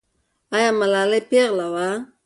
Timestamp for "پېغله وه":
1.29-1.87